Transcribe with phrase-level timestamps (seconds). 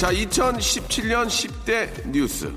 [0.00, 2.50] 자 2017년 10대 뉴스.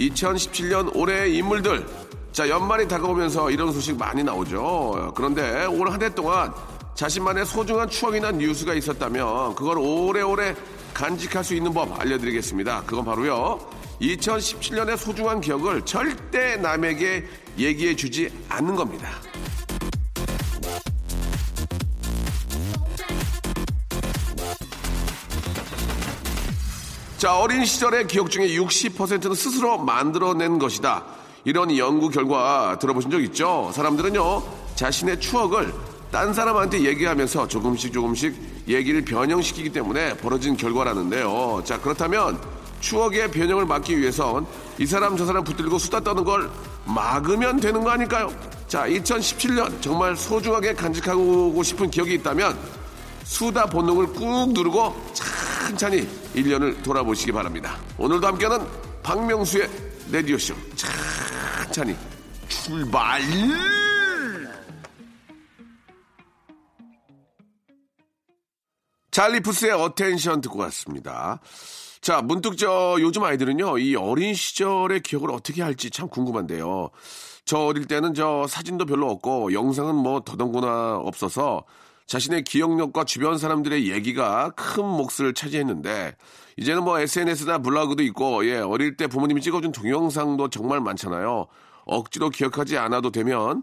[0.00, 1.86] 2017년 올해의 인물들.
[2.32, 5.12] 자 연말이 다가오면서 이런 소식 많이 나오죠.
[5.14, 6.50] 그런데 올 한 해 동안
[6.94, 10.54] 자신만의 소중한 추억이나 뉴스가 있었다면 그걸 오래오래
[10.94, 12.84] 간직할 수 있는 법 알려드리겠습니다.
[12.86, 13.58] 그건 바로요.
[14.00, 17.28] 2017년의 소중한 기억을 절대 남에게
[17.58, 19.08] 얘기해 주지 않는 겁니다
[27.18, 31.02] 자, 어린 시절의 기억 중에 60%는 스스로 만들어낸 것이다.
[31.44, 33.72] 이런 연구 결과 들어보신 적 있죠?
[33.74, 34.44] 사람들은요,
[34.76, 35.74] 자신의 추억을
[36.12, 41.62] 딴 사람한테 얘기하면서 조금씩 조금씩 얘기를 변형시키기 때문에 벌어진 결과라는데요.
[41.64, 42.40] 자, 그렇다면
[42.78, 44.46] 추억의 변형을 막기 위해선
[44.78, 46.48] 이 사람 저 사람 붙들고 수다 떠는 걸
[46.84, 48.32] 막으면 되는 거 아닐까요?
[48.68, 52.56] 자, 2017년 정말 소중하게 간직하고 싶은 기억이 있다면
[53.24, 56.08] 수다 본능을 꾹 누르고 천천히
[56.42, 57.78] 1년을 돌아보시기 바랍니다.
[57.98, 58.66] 오늘도 함께하는
[59.02, 59.68] 박명수의
[60.10, 61.96] 라디오쇼 천천히
[62.48, 63.22] 출발!
[69.10, 71.40] 찰리푸스의 Attention 듣고 왔습니다.
[72.00, 76.90] 자, 문득 저 요즘 아이들은요, 이 어린 시절의 기억을 어떻게 할지 참 궁금한데요.
[77.44, 81.64] 저 어릴 때는 저 사진도 별로 없고 영상은 뭐 더더구나 없어서
[82.08, 86.16] 자신의 기억력과 주변 사람들의 얘기가 큰 몫을 차지했는데
[86.56, 91.46] 이제는 뭐 SNS나 블로그도 있고 예, 어릴 때 부모님이 찍어준 동영상도 정말 많잖아요.
[91.84, 93.62] 억지로 기억하지 않아도 되면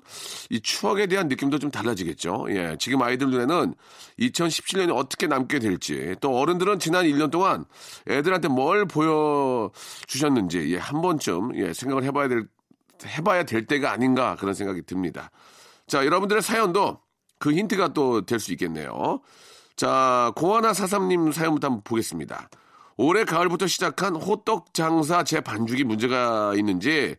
[0.50, 2.46] 이 추억에 대한 느낌도 좀 달라지겠죠.
[2.50, 3.74] 예, 지금 아이들 눈에는
[4.20, 7.66] 2017년이 어떻게 남게 될지 또 어른들은 지난 1년 동안
[8.08, 12.46] 애들한테 뭘 보여주셨는지 예, 한 번쯤 예, 생각을 해봐야 될
[13.06, 15.32] 해봐야 될 때가 아닌가 그런 생각이 듭니다.
[15.88, 17.05] 자, 여러분들의 사연도
[17.46, 19.20] 그 힌트가 또 될 수 있겠네요.
[19.76, 22.50] 자, 공하나 사삼님 사연부터 한번 보겠습니다.
[22.98, 27.16] 올해 가을부터 시작한 호떡 장사 제 반죽이 문제가 있는지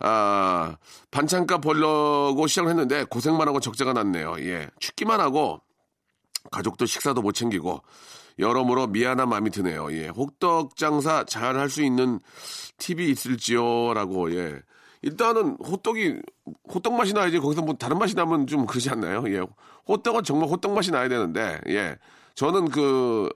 [0.00, 0.76] 아,
[1.10, 4.36] 반찬값 벌려고 시작을 했는데 고생만 하고 적자가 났네요.
[4.40, 4.68] 예.
[4.80, 5.62] 춥기만 하고
[6.50, 7.80] 가족도 식사도 못 챙기고
[8.38, 9.90] 여러모로 미안한 마음이 드네요.
[9.92, 10.08] 예.
[10.08, 12.20] 호떡 장사 잘 할 수 있는
[12.76, 13.94] 팁이 있을지요?
[13.94, 14.60] 라고, 예.
[15.04, 16.16] 일단은 호떡이,
[16.72, 19.22] 호떡 맛이 나야지 거기서 뭐 다른 맛이 나면 좀 그러지 않나요?
[19.28, 19.42] 예.
[19.86, 21.96] 호떡은 정말 호떡 맛이 나야 되는데, 예.
[22.34, 23.28] 저는 그,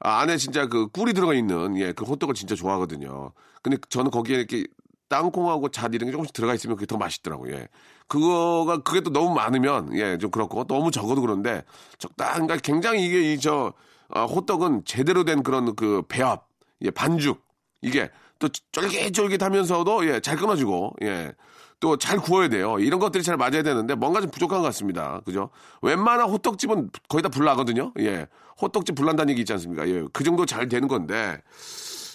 [0.00, 3.32] 아, 안에 진짜 그 꿀이 들어가 있는, 예, 그 호떡을 진짜 좋아하거든요.
[3.62, 4.64] 근데 저는 거기에 이렇게
[5.08, 7.54] 땅콩하고 잣 이런 게 조금씩 들어가 있으면 그게 더 맛있더라고요.
[7.56, 7.68] 예.
[8.08, 11.62] 그거가 그게 또 너무 많으면 예 좀 그렇고 너무 적어도 그런데
[11.98, 13.72] 적당 그러니까 굉장히 이게 이저
[14.08, 16.48] 아, 호떡은 제대로 된 그런 그 배합
[16.82, 17.42] 예 반죽
[17.82, 18.10] 이게
[18.42, 21.32] 또 쫄깃쫄깃하면서도 예 잘 끊어지고 예.
[21.80, 22.78] 또 잘 구워야 돼요.
[22.78, 25.20] 이런 것들이 잘 맞아야 되는데 뭔가 좀 부족한 것 같습니다.
[25.24, 25.50] 그죠?
[25.80, 27.92] 웬만한 호떡집은 거의 다 불나거든요.
[28.00, 28.26] 예.
[28.60, 29.88] 호떡집 불난다는 얘기 있지 않습니까?
[29.88, 30.04] 예.
[30.12, 31.40] 그 정도 잘 되는 건데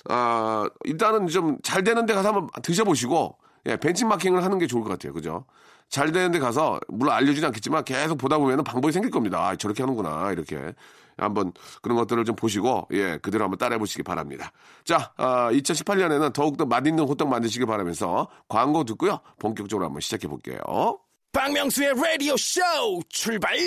[0.10, 4.90] 아, 일단은 좀 잘 되는 데 가서 한번 드셔보시고, 예, 벤치마킹을 하는 게 좋을 것
[4.92, 5.12] 같아요.
[5.14, 5.46] 그죠?
[5.90, 9.48] 잘 되는 데 가서, 물론 알려주진 않겠지만 계속 보다 보면 방법이 생길 겁니다.
[9.48, 10.74] 아, 저렇게 하는구나, 이렇게.
[11.18, 14.52] 한번 그런 것들을 좀 보시고, 예, 그대로 한번 따라해 보시기 바랍니다.
[14.86, 19.20] 자, 아, 2018년에는 더욱더 맛있는 호떡 만드시길 바라면서 광고 듣고요.
[19.40, 20.59] 본격적으로 한번 시작해 볼게요.
[21.31, 23.58] 박명수의 Radio Show 출발.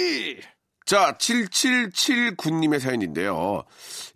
[0.86, 3.62] 자, 7779님의 사연인데요.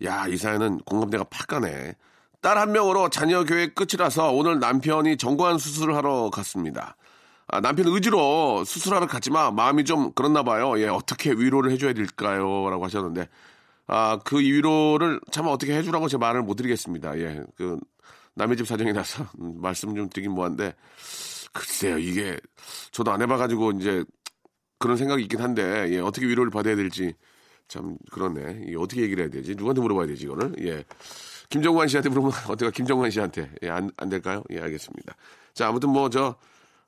[0.03, 1.93] 야, 이 사연은 공감대가 팍 가네.
[2.41, 6.95] 딸 한 명으로 자녀 교육 끝이라서 오늘 남편이 정관 수술을 하러 갔습니다.
[7.47, 10.79] 아, 남편 의지로 수술하러 갔지만 마음이 좀 그렇나 봐요.
[10.79, 12.69] 예, 어떻게 위로를 해줘야 될까요?
[12.69, 13.29] 라고 하셨는데,
[13.87, 17.19] 아, 그 위로를 참 어떻게 해주라고 제 말을 못 드리겠습니다.
[17.19, 17.79] 예, 그,
[18.35, 20.73] 남의 집 사정이라서 말씀 좀 드리긴 뭐한데,
[21.53, 22.37] 글쎄요, 이게,
[22.91, 24.03] 저도 안 해봐가지고 이제
[24.79, 27.13] 그런 생각이 있긴 한데, 예, 어떻게 위로를 받아야 될지
[27.67, 28.65] 참 그렇네.
[28.67, 29.55] 이게 어떻게 얘기를 해야 되지?
[29.55, 30.53] 누구한테 물어봐야 되지, 이거를?
[30.61, 30.83] 예.
[31.49, 33.51] 김정관 씨한테 물어보면 어때가 김정관 씨한테.
[33.63, 34.43] 예, 안, 안 될까요?
[34.51, 35.15] 예, 알겠습니다.
[35.53, 36.35] 자, 아무튼 뭐, 저,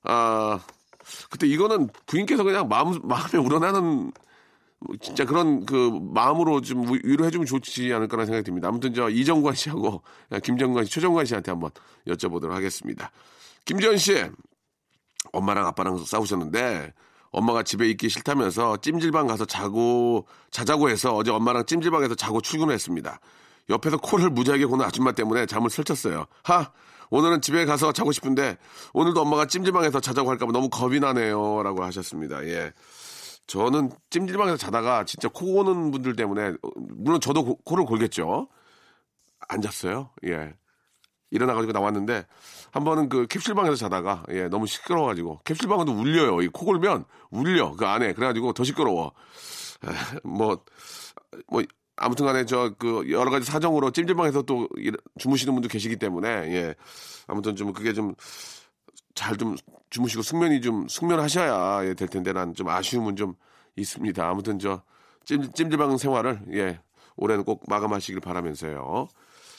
[0.08, 0.60] 아,
[1.30, 4.12] 그때 이거는 부인께서 그냥 마음, 마음에 우러나는
[4.80, 8.68] 뭐 진짜 그런 그 마음으로 좀 위- 위로해주면 좋지 않을까라는 생각이 듭니다.
[8.68, 10.04] 아무튼 저 이정관 씨하고
[10.44, 11.72] 김정관 씨, 최정관 씨한테 한번
[12.08, 13.12] 여쭤보도록 하겠습니다.
[13.66, 14.24] 김지현 씨,
[15.34, 16.94] 엄마랑 아빠랑 싸우셨는데
[17.32, 23.20] 엄마가 집에 있기 싫다면서 찜질방 가서 자고 자자고 해서 어제 엄마랑 찜질방에서 자고 출근했습니다.
[23.70, 26.26] 옆에서 코를 무지하게 고는 아줌마 때문에 잠을 설쳤어요.
[26.44, 26.72] 하!
[27.10, 28.58] 오늘은 집에 가서 자고 싶은데
[28.94, 31.64] 오늘도 엄마가 찜질방에서 자자고 할까봐 너무 겁이 나네요.
[31.64, 32.44] 라고 하셨습니다.
[32.46, 32.74] 예.
[33.48, 38.50] 저는 찜질방에서 자다가 진짜 코 고는 분들 때문에 어, 물론 저도 고- 코를 골겠죠.
[39.48, 40.10] 안 잤어요.
[40.26, 40.54] 예.
[41.32, 42.26] 일어나가지고 나왔는데
[42.72, 46.42] 한 번은 그 캡슐방에서 자다가 예 너무 시끄러워가지고 캡슐방은 울려요.
[46.42, 49.12] 이 코 골면 울려 그 안에 그래가지고 더 시끄러워.
[50.24, 50.64] 뭐뭐
[51.50, 51.64] 뭐
[51.98, 56.76] 아무튼 간에 저 그 여러 가지 사정으로 찜질방에서 또 일- 주무시는 분도 계시기 때문에 예
[57.28, 58.16] 아무튼 좀 그게 좀
[59.16, 59.56] 잘 좀
[59.90, 63.34] 주무시고 숙면이 좀 숙면하셔야 예, 될 텐데 난 좀 아쉬움은 좀
[63.76, 64.28] 있습니다.
[64.30, 64.84] 아무튼 저
[65.26, 66.80] 찜, 찜질방 생활을 예
[67.16, 69.08] 올해는 꼭 마감하시길 바라면서요.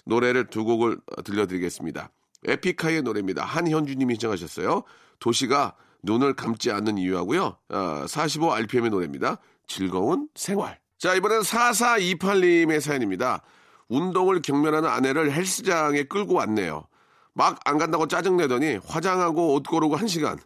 [0.07, 2.11] 노래를 두 곡을 들려드리겠습니다.
[2.47, 3.45] 에픽하이의 노래입니다.
[3.45, 4.85] 한현주님이 신청하셨어요.
[5.19, 5.75] 도시가
[6.05, 7.57] 눈을 감지 않는 이유하고요.
[7.71, 9.39] 어, 45rpm의 노래입니다.
[9.67, 10.79] 즐거운 생활.
[10.99, 13.43] 자 이번엔 4428님의 사연입니다.
[13.89, 16.87] 운동을 경멸하는 아내를 헬스장에 끌고 왔네요.
[17.35, 20.39] 막 안 간다고 짜증내더니 화장하고 옷 고르고 한시간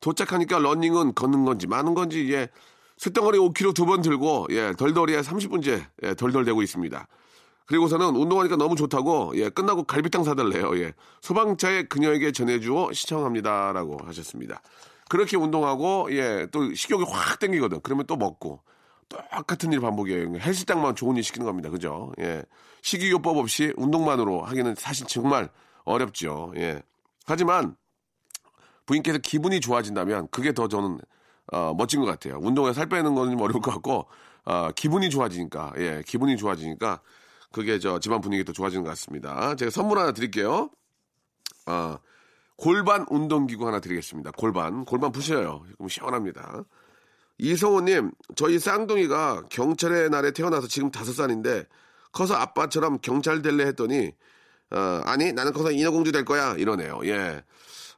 [0.00, 2.48] 도착하니까 러닝은 걷는 건지 마는 건지 예
[2.98, 7.08] 쇳덩어리 5kg 두 번 들고 예 덜덜이에 30분째 예, 덜덜대고 있습니다.
[7.66, 10.78] 그리고서는 운동하니까 너무 좋다고 예 끝나고 갈비탕 사달래요.
[10.78, 14.62] 예 소방차에 그녀에게 전해주어 시청합니다라고 하셨습니다.
[15.08, 17.80] 그렇게 운동하고 예 또 식욕이 확 땡기거든.
[17.82, 18.60] 그러면 또 먹고
[19.08, 20.38] 똑같은 일 반복이에요.
[20.38, 21.70] 헬스장만 좋은 일 시키는 겁니다.
[21.70, 22.12] 그죠?
[22.18, 22.42] 예.
[22.82, 25.48] 식이요법 없이 운동만으로 하기는 사실 정말
[25.84, 26.52] 어렵죠.
[26.56, 26.82] 예.
[27.26, 27.76] 하지만
[28.86, 31.00] 부인께서 기분이 좋아진다면 그게 더 저는
[31.52, 32.38] 어, 멋진 것 같아요.
[32.40, 34.06] 운동에 살 빼는 건좀 어려울 것 같고
[34.44, 37.00] 어, 기분이 좋아지니까 예 기분이 좋아지니까
[37.52, 39.54] 그게 저 집안 분위기도 좋아지는 것 같습니다.
[39.56, 40.70] 제가 선물 하나 드릴게요.
[41.66, 41.98] 아
[42.56, 44.30] 골반 운동기구 하나 드리겠습니다.
[44.32, 45.64] 골반 골반 부셔요.
[45.76, 46.64] 그럼 시원합니다.
[47.38, 51.64] 이성호님, 저희 쌍둥이가 경찰의 날에 태어나서 지금 다섯 살인데
[52.12, 54.12] 커서 아빠처럼 경찰 될래 했더니
[54.70, 57.00] 어, 아니 나는 커서 인어공주 될 거야 이러네요.
[57.04, 57.42] 예,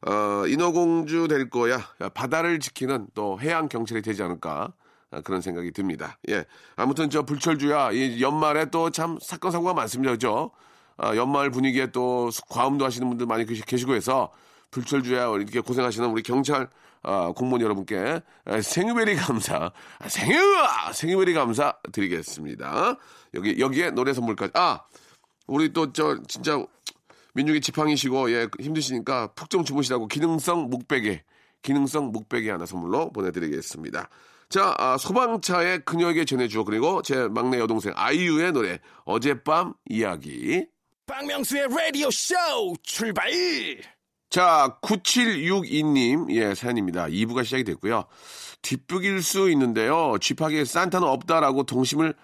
[0.06, 1.78] 어, 인어공주 될 거야.
[2.14, 4.72] 바다를 지키는 또 해양 경찰이 되지 않을까
[5.10, 6.18] 아, 그런 생각이 듭니다.
[6.28, 6.44] 예,
[6.76, 10.50] 아무튼 저 불철주야 이 연말에 또 참 사건 사고가 많습니다, 그죠?
[10.98, 14.32] 아, 연말 분위기에 또 과음도 하시는 분들 많이 계시- 계시고 해서
[14.72, 16.68] 불철주야 이렇게 고생하시는 우리 경찰
[17.02, 20.38] 아, 공무원 여러분께 아, 생유베리 감사, 아, 생유
[20.92, 22.96] 생유베리 감사 드리겠습니다.
[23.34, 24.52] 여기 여기에 노래 선물까지.
[24.54, 24.82] 아,
[25.46, 26.62] 우리 또 저 진짜
[27.34, 31.22] 민중의 지팡이시고 예 힘드시니까 푹 좀 주무시라고 기능성 목베개
[31.62, 34.08] 기능성 목베개 하나 선물로 보내드리겠습니다.
[34.48, 40.66] 자 아, 소방차의 그녀에게 전해주어 그리고 제 막내 여동생 아이유의 노래 어젯밤 이야기
[41.06, 42.34] 박명수의 라디오 쇼
[42.82, 43.30] 출발!
[44.30, 47.06] 자, 9762님, 예, 사연입니다.
[47.06, 48.04] 2부가 시작이 됐고요.
[48.60, 50.16] 뒷북일 수 있는데요.
[50.20, 52.14] 쥐파기에 산타는 없다라고 동심을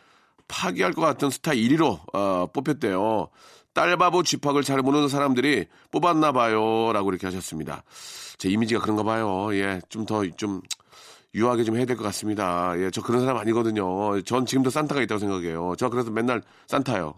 [0.47, 3.29] 파괴할 것 같은 스타 1위로, 어, 뽑혔대요.
[3.73, 6.93] 딸바보 쥐팍을 잘 모르는 사람들이 뽑았나 봐요.
[6.93, 7.83] 라고 이렇게 하셨습니다.
[8.39, 9.49] 제 이미지가 그런가 봐요.
[9.55, 10.61] 예, 좀 더, 좀,
[11.35, 12.75] 유하게 좀 해야 될 것 같습니다.
[12.79, 14.21] 예, 저 그런 사람 아니거든요.
[14.23, 15.75] 전 지금도 산타가 있다고 생각해요.
[15.79, 17.15] 저 그래서 맨날 산타요.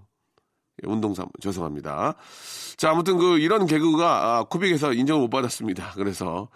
[0.84, 2.14] 예, 운동삼 죄송합니다.
[2.76, 5.92] 자 아무튼 그 이런 개그가 아, 코빅에서 인정을 못 받았습니다.
[5.96, 6.48] 그래서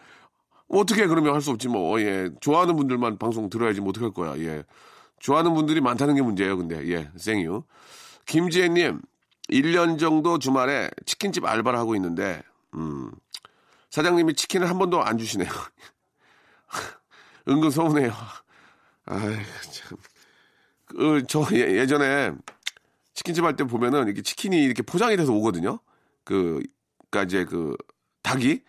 [0.68, 2.30] 어떻게 그러면 할 수 없지 뭐 예.
[2.40, 4.36] 좋아하는 분들만 방송 들어야지 뭐 어떻게 할 거야.
[4.38, 4.62] 예.
[5.18, 6.56] 좋아하는 분들이 많다는 게 문제예요.
[6.56, 7.64] 근데 예 생유
[8.26, 9.00] 김지혜님
[9.50, 12.42] 1년 정도 주말에 치킨집 알바를 하고 있는데
[12.74, 13.10] 음
[13.90, 15.48] 사장님이 치킨을 한 번도 안 주시네요.
[17.48, 18.12] 은근 서운해요.
[19.06, 19.20] 아이
[19.72, 19.98] 참.
[20.86, 22.32] 그, 저 예- 예전에
[23.20, 25.78] 치킨집 할 때 보면은 이렇게 치킨이 이렇게 포장이 돼서 오거든요.
[26.24, 26.62] 그,
[27.10, 27.76] 그니까 이제 그
[28.22, 28.62] 닭이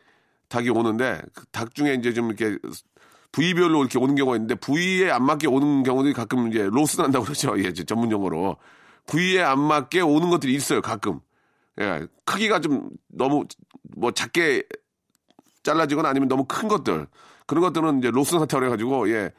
[0.49, 2.57] 닭이 오는데 그 닭 중에 이제 좀 이렇게
[3.31, 7.53] 부위별로 이렇게 오는 경우가 있는데 부위에 안 맞게 오는 경우들이 가끔 이제 로스 난다고 그러죠.
[7.63, 8.57] 예, 전문 용어로
[9.07, 10.81] 부위에 안 맞게 오는 것들이 있어요.
[10.81, 11.21] 가끔.
[11.79, 13.45] 예, 크기가 좀 너무
[13.95, 14.63] 뭐 작게
[15.63, 17.07] 잘라지거나 아니면 너무 큰 것들
[17.47, 19.31] 그런 것들은 이제 로스 나타고 그래가지고 예.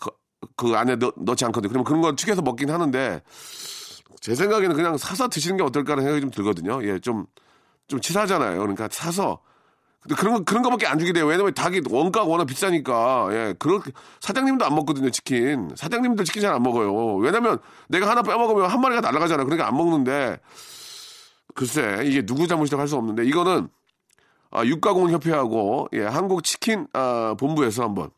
[0.00, 0.10] 그,
[0.56, 1.70] 그 안에 넣, 넣지 않거든요.
[1.70, 3.20] 그러면 그런 거 튀겨서 먹긴 하는데
[4.20, 6.82] 제 생각에는 그냥 사서 드시는 게 어떨까라는 생각이 좀 들거든요.
[6.86, 7.26] 예, 좀,
[7.88, 8.58] 좀 치사하잖아요.
[8.58, 9.40] 그러니까 사서.
[10.00, 11.26] 근데 그런 거, 그런 거밖에 안 주게 돼요.
[11.26, 13.28] 왜냐면 닭이 원가가 워낙 비싸니까.
[13.32, 13.90] 예, 그렇게,
[14.20, 15.70] 사장님도 안 먹거든요, 치킨.
[15.76, 17.16] 사장님들 치킨 잘 안 먹어요.
[17.16, 19.46] 왜냐면 내가 하나 빼먹으면 한 마리가 날아가잖아요.
[19.46, 20.38] 그러니까 안 먹는데.
[21.54, 23.68] 글쎄, 이게 누구 잘못이라고 할 수 없는데, 이거는,
[24.50, 28.10] 아, 육가공협회하고, 예, 한국 치킨, 아, 본부에서 한번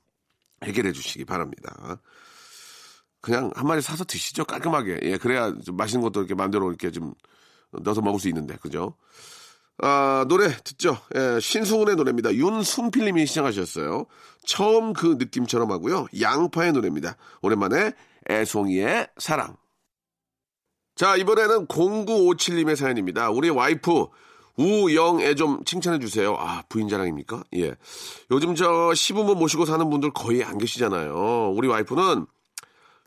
[0.65, 1.99] 해결해 주시기 바랍니다.
[3.26, 7.12] 그냥 한 마리 사서 드시죠 깔끔하게 예 그래야 좀 맛있는 것도 이렇게 마음대로 이렇게 좀
[7.73, 8.95] 넣어서 먹을 수 있는데 그죠
[9.78, 14.06] 아 노래 듣죠 예 신승훈의 노래입니다 윤순필 님이 시청하셨어요
[14.47, 17.95] 처음 그 느낌처럼 하고요 양파의 노래입니다 오랜만에
[18.30, 19.56] 애송이의 사랑
[20.95, 23.28] 자, 이번에는 0957님의 사연입니다.
[23.28, 24.06] 우리 와이프
[24.56, 26.35] 우영애 좀 칭찬해 주세요.
[26.38, 27.45] 아, 부인 자랑입니까?
[27.56, 27.75] 예.
[28.30, 31.52] 요즘 저 시부모 모시고 사는 분들 거의 안 계시잖아요.
[31.54, 32.25] 우리 와이프는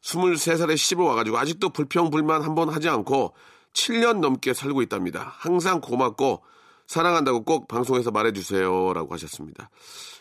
[0.02, 3.34] 23살에 시집을 와가지고 아직도 불평불만 한 번 하지 않고
[3.74, 5.34] 7년 넘게 살고 있답니다.
[5.38, 6.44] 항상 고맙고
[6.88, 8.94] 사랑한다고 꼭 방송에서 말해주세요.
[8.94, 9.70] 라고 하셨습니다.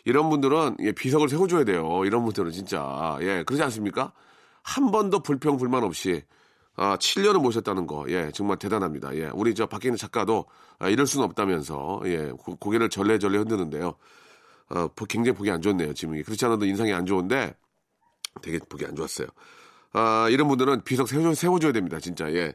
[0.04, 2.02] 이런 분들은 예, 비석을 세워줘야 돼요.
[2.04, 3.16] 이런 분들은 진짜.
[3.22, 4.12] 예, 그러지 않습니까?
[4.62, 6.22] 한 번도 불평불만 없이
[6.76, 9.16] 아, 7년을 모셨다는 거, 예, 정말 대단합니다.
[9.16, 10.44] 예, 우리 저 밖에 있는 작가도
[10.78, 13.94] 아, 이럴 수는 없다면서, 예, 고, 고개를 절레절레 흔드는데요.
[14.70, 16.22] 어, 굉장히 보기 안 좋네요, 지금.
[16.22, 17.56] 그렇지 않아도 인상이 안 좋은데
[18.42, 19.26] 되게 보기 안 좋았어요.
[19.92, 22.54] 아, 이런 분들은 비석 세워, 세워줘야 됩니다, 진짜, 예.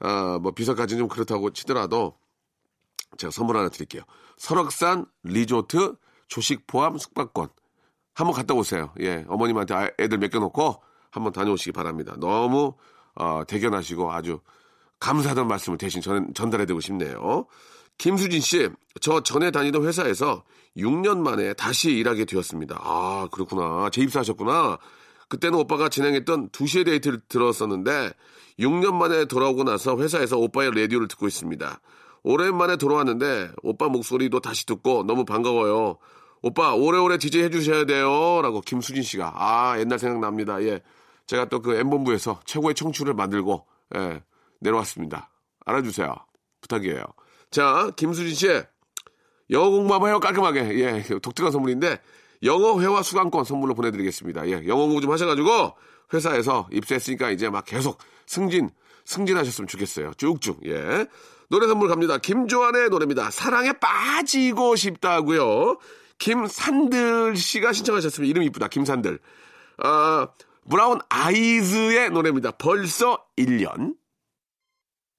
[0.00, 2.16] 아, 뭐 비석까지는 좀 그렇다고 치더라도
[3.16, 4.02] 제가 선물 하나 드릴게요.
[4.36, 5.96] 설악산 리조트
[6.28, 7.48] 조식 포함 숙박권.
[8.14, 8.92] 한번 갔다 오세요.
[9.00, 12.14] 예, 어머님한테 아, 애들 맡겨놓고 한번 다녀오시기 바랍니다.
[12.18, 12.74] 너무
[13.14, 14.40] 어, 대견하시고 아주
[15.00, 17.46] 감사하다는 말씀을 대신 전, 전달해드리고 싶네요.
[17.98, 18.70] 김수진 씨,
[19.00, 20.44] 저 전에 다니던 회사에서
[20.76, 22.80] 6년 만에 다시 일하게 되었습니다.
[22.80, 23.90] 아, 그렇구나.
[23.90, 24.78] 재입사하셨구나.
[25.32, 28.12] 그때는 오빠가 진행했던 2시에 데이트를 들었었는데
[28.58, 31.80] 6년 만에 돌아오고 나서 회사에서 오빠의 라디오를 듣고 있습니다.
[32.22, 35.96] 오랜만에 돌아왔는데 오빠 목소리도 다시 듣고 너무 반가워요.
[36.42, 38.42] 오빠 오래오래 DJ 해주셔야 돼요.
[38.42, 40.62] 라고 김수진 씨가 아 옛날 생각납니다.
[40.64, 40.82] 예.
[41.26, 44.22] 제가 또 그 M본부에서 최고의 청취를 만들고 예,
[44.60, 45.30] 내려왔습니다.
[45.64, 46.14] 알아주세요.
[46.60, 47.04] 부탁이에요.
[47.50, 48.62] 자, 김수진 씨
[49.48, 50.78] 영어 공부 한번 해요 깔끔하게.
[50.78, 52.00] 예, 독특한 선물인데
[52.42, 54.48] 영어 회화 수강권 선물로 보내드리겠습니다.
[54.48, 55.74] 예, 영어 공부 좀 하셔가지고
[56.12, 58.70] 회사에서 입사했으니까 이제 막 계속 승진
[59.04, 60.12] 승진하셨으면 좋겠어요.
[60.14, 60.60] 쭉쭉.
[60.66, 61.06] 예.
[61.48, 62.18] 노래 선물 갑니다.
[62.18, 63.30] 김조한의 노래입니다.
[63.30, 65.78] 사랑에 빠지고 싶다고요.
[66.18, 68.30] 김산들 씨가 신청하셨습니다.
[68.30, 68.68] 이름 이쁘다.
[68.68, 69.18] 김산들.
[69.78, 70.28] 아,
[70.70, 72.52] 브라운 아이즈의 노래입니다.
[72.52, 73.96] 벌써 1년.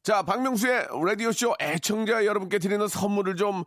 [0.02, 3.64] 자, 박명수의 라디오쇼 애청자 여러분께 드리는 선물을 좀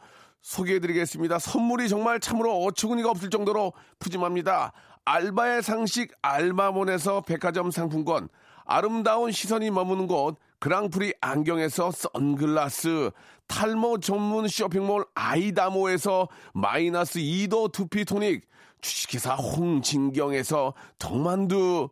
[0.47, 1.41] 소개해드리겠습니다.
[1.41, 4.73] 선물이 정말 참으로 어처구니가 없을 정도로 푸짐합니다.
[5.05, 8.29] 알바의 상식 알바몬에서 백화점 상품권,
[8.65, 13.11] 아름다운 시선이 머무는 곳 그랑프리 안경에서 선글라스,
[13.49, 18.47] 탈모 전문 쇼핑몰 아이다모에서 마이너스 2도 두피토닉,
[18.81, 21.89] 주식회사 홍진경에서 덕만두,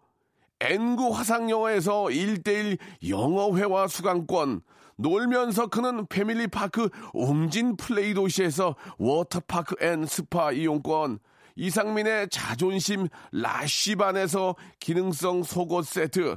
[0.60, 4.62] N구 화상영어에서 1대1 영어회화 수강권,
[4.96, 11.18] 놀면서 크는 family park 웅진 플레이 도시에서 워터파크 and 스파 이용권,
[11.56, 16.36] 이상민의 자존심 라쉬반에서 기능성 속옷 세트,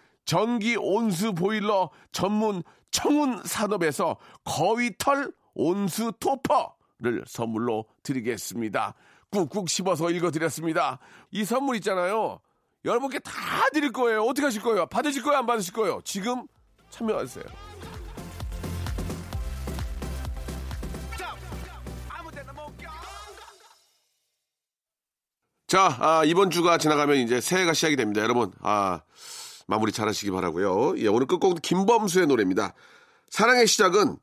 [0.31, 8.93] 전기 온수 보일러 전문 청운 산업에서 거위털 온수 토퍼를 선물로 드리겠습니다.
[9.29, 10.99] 꾹꾹 씹어서 읽어드렸습니다.
[11.31, 12.39] 이 선물 있잖아요.
[12.85, 13.33] 여러분께 다
[13.73, 14.23] 드릴 거예요.
[14.23, 14.85] 어떻게 하실 거예요?
[14.85, 15.39] 받으실 거예요?
[15.39, 15.99] 안 받으실 거예요?
[16.05, 16.47] 지금
[16.91, 17.43] 참여하세요.
[25.67, 28.21] 자, 아, 이번 주가 지나가면 이제 새해가 시작이 됩니다.
[28.21, 29.01] 여러분, 아,
[29.71, 32.73] 마무리 잘 하시기 바라고요 예, 오늘 끝곡은 김범수의 노래입니다.
[33.29, 34.17] 사랑의 시작은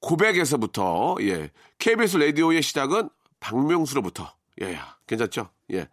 [0.00, 1.50] 고백에서부터, 예.
[1.78, 4.32] KBS 라디오의 시작은 박명수로부터.
[4.62, 4.78] 예,
[5.08, 5.50] 괜찮죠?
[5.72, 5.88] 예.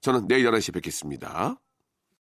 [0.00, 1.60] 저는 내일 11시에 뵙겠습니다.